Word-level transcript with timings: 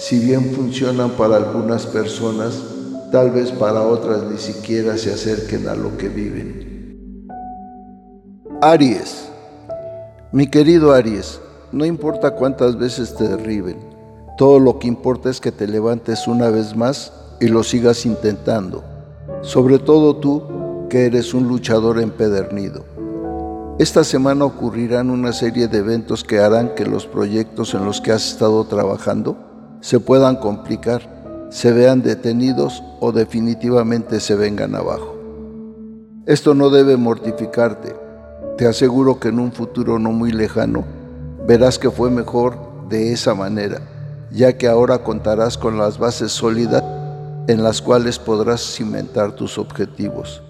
si 0.00 0.18
bien 0.18 0.52
funcionan 0.54 1.10
para 1.10 1.36
algunas 1.36 1.84
personas, 1.84 2.58
tal 3.12 3.32
vez 3.32 3.52
para 3.52 3.82
otras 3.82 4.22
ni 4.22 4.38
siquiera 4.38 4.96
se 4.96 5.12
acerquen 5.12 5.68
a 5.68 5.74
lo 5.74 5.98
que 5.98 6.08
viven. 6.08 7.28
Aries 8.62 9.28
mi 10.32 10.46
querido 10.46 10.92
Aries, 10.94 11.40
no 11.70 11.84
importa 11.84 12.30
cuántas 12.30 12.78
veces 12.78 13.14
te 13.14 13.28
derriben, 13.28 13.76
todo 14.38 14.58
lo 14.58 14.78
que 14.78 14.88
importa 14.88 15.28
es 15.28 15.40
que 15.40 15.52
te 15.52 15.66
levantes 15.66 16.26
una 16.28 16.48
vez 16.48 16.74
más 16.74 17.12
y 17.40 17.48
lo 17.48 17.62
sigas 17.62 18.06
intentando, 18.06 18.84
sobre 19.42 19.80
todo 19.80 20.16
tú 20.16 20.44
que 20.88 21.04
eres 21.06 21.34
un 21.34 21.48
luchador 21.48 22.00
empedernido. 22.00 22.84
Esta 23.78 24.04
semana 24.04 24.44
ocurrirán 24.46 25.10
una 25.10 25.32
serie 25.32 25.68
de 25.68 25.78
eventos 25.78 26.24
que 26.24 26.38
harán 26.38 26.74
que 26.74 26.86
los 26.86 27.06
proyectos 27.06 27.74
en 27.74 27.84
los 27.84 28.00
que 28.00 28.12
has 28.12 28.26
estado 28.30 28.64
trabajando 28.64 29.49
se 29.80 30.00
puedan 30.00 30.36
complicar, 30.36 31.48
se 31.50 31.72
vean 31.72 32.02
detenidos 32.02 32.82
o 33.00 33.12
definitivamente 33.12 34.20
se 34.20 34.34
vengan 34.34 34.74
abajo. 34.74 35.16
Esto 36.26 36.54
no 36.54 36.70
debe 36.70 36.96
mortificarte, 36.96 37.96
te 38.56 38.66
aseguro 38.66 39.18
que 39.18 39.28
en 39.28 39.40
un 39.40 39.52
futuro 39.52 39.98
no 39.98 40.12
muy 40.12 40.32
lejano 40.32 40.84
verás 41.46 41.78
que 41.78 41.90
fue 41.90 42.10
mejor 42.10 42.56
de 42.88 43.12
esa 43.12 43.34
manera, 43.34 43.80
ya 44.30 44.56
que 44.56 44.68
ahora 44.68 45.02
contarás 45.02 45.56
con 45.56 45.78
las 45.78 45.98
bases 45.98 46.32
sólidas 46.32 46.84
en 47.48 47.62
las 47.62 47.80
cuales 47.80 48.18
podrás 48.18 48.60
cimentar 48.60 49.32
tus 49.32 49.58
objetivos. 49.58 50.42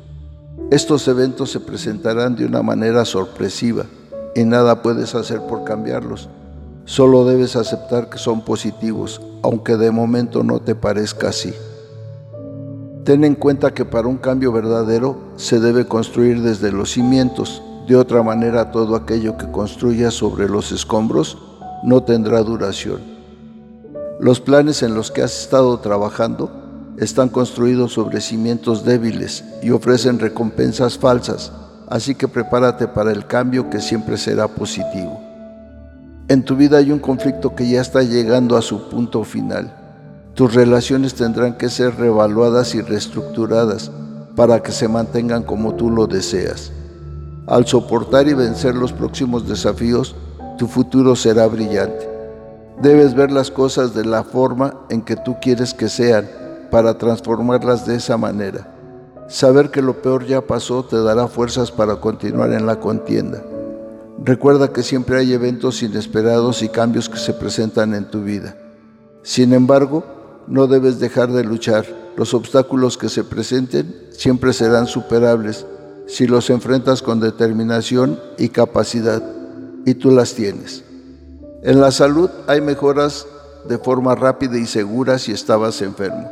Estos 0.70 1.08
eventos 1.08 1.50
se 1.50 1.60
presentarán 1.60 2.36
de 2.36 2.44
una 2.44 2.62
manera 2.62 3.05
sorpresiva 3.05 3.86
y 4.34 4.44
nada 4.44 4.83
puedes 4.83 5.14
hacer 5.14 5.40
por 5.42 5.64
cambiarlos. 5.64 6.28
Solo 6.91 7.24
debes 7.24 7.55
aceptar 7.55 8.10
que 8.10 8.19
son 8.19 8.41
positivos, 8.41 9.20
aunque 9.44 9.77
de 9.77 9.92
momento 9.92 10.42
no 10.42 10.58
te 10.58 10.74
parezca 10.74 11.28
así. 11.28 11.55
Ten 13.05 13.22
en 13.22 13.36
cuenta 13.36 13.72
que 13.72 13.84
para 13.84 14.08
un 14.08 14.16
cambio 14.16 14.50
verdadero 14.50 15.16
se 15.36 15.61
debe 15.61 15.86
construir 15.86 16.42
desde 16.42 16.72
los 16.72 16.91
cimientos 16.91 17.62
de 17.86 17.94
otra 17.94 18.24
manera, 18.24 18.72
todo 18.72 18.96
aquello 18.96 19.36
que 19.36 19.48
construyas 19.52 20.14
sobre 20.14 20.48
los 20.48 20.72
escombros 20.72 21.38
no 21.84 22.02
tendrá 22.02 22.42
duración. 22.42 22.98
Los 24.18 24.41
planes 24.41 24.83
en 24.83 24.96
los 24.96 25.12
que 25.12 25.22
has 25.22 25.42
estado 25.42 25.78
trabajando 25.78 26.50
están 26.98 27.28
construidos 27.28 27.92
sobre 27.92 28.20
cimientos 28.20 28.84
débiles 28.84 29.44
y 29.62 29.70
ofrecen 29.70 30.18
recompensas 30.18 30.98
falsas, 30.98 31.52
así 31.88 32.16
que 32.16 32.27
prepárate 32.27 32.88
para 32.88 33.12
el 33.12 33.28
cambio 33.28 33.70
que 33.70 33.80
siempre 33.80 34.16
será 34.16 34.48
positivo. 34.48 35.30
En 36.31 36.45
tu 36.45 36.55
vida 36.55 36.78
hay 36.78 36.92
un 36.92 37.00
conflicto 37.00 37.56
que 37.56 37.69
ya 37.69 37.81
está 37.81 38.05
llegando 38.05 38.56
a 38.56 38.62
su 38.62 38.89
punto 38.89 39.25
final. 39.25 39.75
Tus 40.34 40.55
relaciones 40.55 41.14
tendrán 41.14 41.59
que 41.59 41.69
ser 41.69 41.97
reevaluadas 41.97 42.77
y 42.77 42.83
reestructuradas 42.83 43.91
para 44.36 44.63
que 44.63 44.70
se 44.70 44.86
mantengan 44.86 45.42
como 45.42 45.74
tú 45.74 45.90
lo 45.90 46.07
deseas. 46.07 46.70
Al 47.48 47.67
soportar 47.67 48.29
y 48.29 48.35
vencer 48.35 48.77
los 48.77 48.92
próximos 48.92 49.48
desafíos, 49.48 50.14
tu 50.57 50.69
futuro 50.69 51.17
será 51.17 51.48
brillante. 51.48 52.08
Debes 52.80 53.17
ver 53.17 53.33
las 53.33 53.51
cosas 53.51 53.92
de 53.92 54.05
la 54.05 54.23
forma 54.23 54.74
en 54.89 55.02
que 55.02 55.17
tú 55.17 55.35
quieres 55.42 55.74
que 55.74 55.89
sean 55.89 56.30
para 56.70 56.96
transformarlas 56.96 57.86
de 57.86 57.96
esa 57.96 58.17
manera. 58.17 58.73
Saber 59.27 59.73
que 59.73 59.83
lo 59.83 60.01
peor 60.01 60.27
ya 60.27 60.42
pasó 60.42 60.85
te 60.85 61.02
dará 61.02 61.27
fuerzas 61.27 61.73
para 61.73 61.96
continuar 61.96 62.52
en 62.52 62.67
la 62.67 62.79
contienda. 62.79 63.42
Recuerda 64.22 64.72
que 64.72 64.82
siempre 64.82 65.18
hay 65.18 65.32
eventos 65.32 65.82
inesperados 65.82 66.62
y 66.62 66.68
cambios 66.68 67.08
que 67.08 67.18
se 67.18 67.32
presentan 67.32 67.94
en 67.94 68.10
tu 68.10 68.22
vida. 68.22 68.56
Sin 69.22 69.52
embargo, 69.52 70.04
no 70.46 70.66
debes 70.66 70.98
dejar 70.98 71.32
de 71.32 71.44
luchar. 71.44 71.86
Los 72.16 72.34
obstáculos 72.34 72.98
que 72.98 73.08
se 73.08 73.24
presenten 73.24 73.94
siempre 74.10 74.52
serán 74.52 74.86
superables 74.86 75.66
si 76.06 76.26
los 76.26 76.50
enfrentas 76.50 77.02
con 77.02 77.20
determinación 77.20 78.18
y 78.36 78.48
capacidad, 78.48 79.22
y 79.86 79.94
tú 79.94 80.10
las 80.10 80.34
tienes. 80.34 80.84
En 81.62 81.80
la 81.80 81.92
salud 81.92 82.28
hay 82.46 82.60
mejoras 82.60 83.27
de 83.68 83.78
forma 83.78 84.14
rápida 84.14 84.58
y 84.58 84.66
segura 84.66 85.18
si 85.18 85.32
estabas 85.32 85.80
enfermo. 85.82 86.30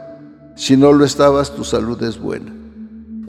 Si 0.56 0.76
no 0.76 0.92
lo 0.92 1.04
estabas, 1.04 1.54
tu 1.54 1.62
salud 1.62 2.02
es 2.02 2.18
buena. 2.18 2.52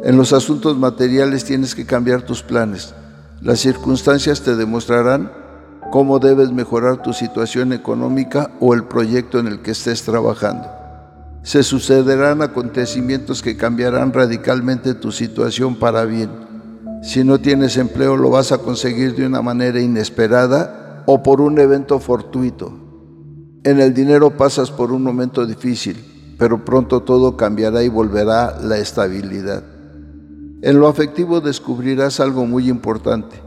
En 0.04 0.18
los 0.18 0.34
asuntos 0.34 0.78
materiales 0.78 1.46
tienes 1.46 1.76
que 1.76 1.86
cambiar 1.86 2.24
tus 2.24 2.42
planes. 2.42 2.94
Las 3.42 3.60
circunstancias 3.60 4.42
te 4.42 4.56
demostrarán 4.56 5.32
cómo 5.92 6.20
debes 6.20 6.52
mejorar 6.52 7.02
tu 7.02 7.14
situación 7.14 7.74
económica 7.74 8.52
o 8.60 8.74
el 8.74 8.84
proyecto 8.84 9.40
en 9.40 9.48
el 9.48 9.62
que 9.62 9.72
estés 9.72 10.04
trabajando 10.04 10.80
se 11.44 11.64
sucederán 11.64 12.42
acontecimientos 12.42 13.42
que 13.42 13.56
cambiarán 13.56 14.14
radicalmente 14.14 14.94
tu 14.94 15.12
situación 15.12 15.76
para 15.76 16.06
bien. 16.06 16.30
Si 17.02 17.24
no 17.24 17.40
tienes 17.40 17.78
empleo 17.78 18.18
lo 18.18 18.30
vas 18.30 18.52
a 18.52 18.58
conseguir 18.58 19.16
de 19.16 19.26
una 19.26 19.42
manera 19.42 19.80
inesperada 19.80 21.04
o 21.06 21.24
por 21.24 21.40
un 21.42 21.60
evento 21.60 22.00
fortuito. 22.00 22.74
En 23.64 23.80
el 23.80 23.94
dinero 23.94 24.32
pasas 24.32 24.70
por 24.70 24.92
un 24.92 25.04
momento 25.04 25.46
difícil, 25.46 26.36
pero 26.38 26.64
pronto 26.66 27.02
todo 27.02 27.38
cambiará 27.38 27.84
y 27.84 27.90
volverá 27.90 28.58
la 28.62 28.78
estabilidad. 28.78 29.64
En 30.62 30.80
lo 30.80 30.88
afectivo 30.88 31.42
descubrirás 31.42 32.20
algo 32.20 32.46
muy 32.46 32.70
importante. 32.70 33.42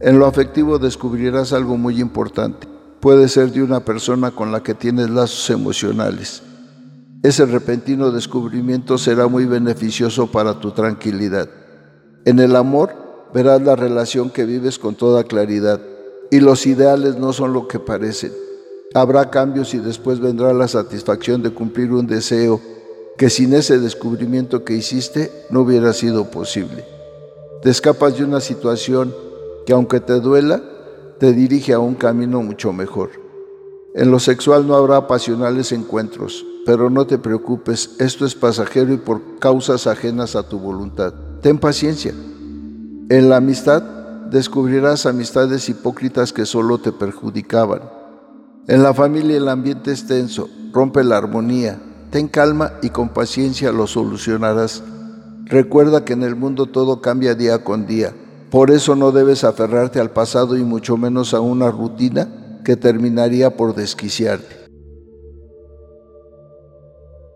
En 0.00 0.18
lo 0.18 0.26
afectivo 0.26 0.78
descubrirás 0.78 1.52
algo 1.52 1.76
muy 1.76 2.00
importante. 2.00 2.68
Puede 3.00 3.28
ser 3.28 3.52
de 3.52 3.62
una 3.62 3.80
persona 3.80 4.30
con 4.30 4.52
la 4.52 4.62
que 4.62 4.74
tienes 4.74 5.10
lazos 5.10 5.50
emocionales 5.50 6.42
ese 7.24 7.46
repentino 7.46 8.10
descubrimiento 8.10 8.98
será 8.98 9.28
muy 9.28 9.46
beneficioso 9.46 10.26
para 10.26 10.60
tu 10.60 10.72
tranquilidad. 10.72 11.48
En 12.26 12.38
el 12.38 12.54
amor 12.54 12.90
verás 13.32 13.62
la 13.62 13.74
relación 13.74 14.28
que 14.28 14.44
vives 14.44 14.78
con 14.78 14.94
toda 14.94 15.24
claridad 15.24 15.80
y 16.30 16.40
los 16.40 16.66
ideales 16.66 17.16
no 17.16 17.32
son 17.32 17.54
lo 17.54 17.66
que 17.66 17.78
parecen. 17.78 18.30
Habrá 18.92 19.30
cambios 19.30 19.72
y 19.72 19.78
después 19.78 20.20
vendrá 20.20 20.52
la 20.52 20.68
satisfacción 20.68 21.42
de 21.42 21.48
cumplir 21.48 21.92
un 21.92 22.06
deseo 22.06 22.60
que 23.16 23.30
sin 23.30 23.52
ese 23.54 23.78
descubrimiento 23.78 24.64
que 24.64 24.74
hiciste 24.74 25.30
no 25.50 25.60
hubiera 25.60 25.92
sido 25.92 26.30
posible. 26.30 26.84
Te 27.62 27.70
escapas 27.70 28.18
de 28.18 28.24
una 28.24 28.40
situación 28.40 29.14
que 29.66 29.72
aunque 29.72 30.00
te 30.00 30.20
duela, 30.20 30.62
te 31.18 31.32
dirige 31.32 31.72
a 31.72 31.78
un 31.78 31.94
camino 31.94 32.42
mucho 32.42 32.72
mejor. 32.72 33.10
En 33.94 34.10
lo 34.10 34.18
sexual 34.18 34.66
no 34.66 34.74
habrá 34.74 35.06
pasionales 35.06 35.70
encuentros, 35.72 36.44
pero 36.66 36.90
no 36.90 37.06
te 37.06 37.18
preocupes, 37.18 37.90
esto 37.98 38.26
es 38.26 38.34
pasajero 38.34 38.92
y 38.92 38.96
por 38.96 39.38
causas 39.38 39.86
ajenas 39.86 40.34
a 40.34 40.48
tu 40.48 40.58
voluntad. 40.58 41.14
Ten 41.40 41.58
paciencia. 41.58 42.12
En 43.08 43.28
la 43.28 43.36
amistad 43.36 43.82
descubrirás 44.30 45.06
amistades 45.06 45.68
hipócritas 45.68 46.32
que 46.32 46.46
solo 46.46 46.78
te 46.78 46.90
perjudicaban. 46.90 47.82
En 48.66 48.82
la 48.82 48.94
familia 48.94 49.36
el 49.36 49.48
ambiente 49.48 49.92
es 49.92 50.06
tenso, 50.06 50.48
rompe 50.72 51.04
la 51.04 51.18
armonía. 51.18 51.78
Ten 52.14 52.28
calma 52.28 52.74
y 52.80 52.90
con 52.90 53.08
paciencia 53.08 53.72
lo 53.72 53.88
solucionarás. 53.88 54.84
Recuerda 55.46 56.04
que 56.04 56.12
en 56.12 56.22
el 56.22 56.36
mundo 56.36 56.66
todo 56.66 57.00
cambia 57.00 57.34
día 57.34 57.64
con 57.64 57.88
día. 57.88 58.14
Por 58.52 58.70
eso 58.70 58.94
no 58.94 59.10
debes 59.10 59.42
aferrarte 59.42 59.98
al 59.98 60.12
pasado 60.12 60.56
y 60.56 60.62
mucho 60.62 60.96
menos 60.96 61.34
a 61.34 61.40
una 61.40 61.72
rutina 61.72 62.60
que 62.64 62.76
terminaría 62.76 63.56
por 63.56 63.74
desquiciarte. 63.74 64.54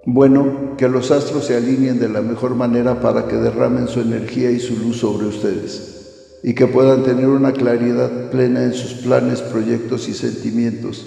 Bueno, 0.07 0.77
que 0.79 0.89
los 0.89 1.11
astros 1.11 1.47
se 1.47 1.57
alineen 1.57 1.99
de 1.99 2.09
la 2.09 2.21
mejor 2.21 2.55
manera 2.55 3.01
para 3.01 3.27
que 3.27 3.35
derramen 3.35 3.89
su 3.89 4.01
energía 4.01 4.53
y 4.53 4.61
su 4.61 4.77
luz 4.77 4.99
sobre 4.99 5.27
ustedes 5.27 6.39
y 6.45 6.55
que 6.55 6.69
puedan 6.69 7.03
tener 7.03 7.27
una 7.27 7.51
claridad 7.51 8.31
plena 8.31 8.63
en 8.63 8.75
sus 8.75 9.03
planes, 9.03 9.43
proyectos 9.43 10.09
y 10.09 10.15
sentimientos. 10.15 11.05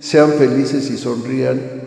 Sean 0.00 0.32
felices 0.32 0.90
y 0.90 0.98
sonrían, 0.98 1.86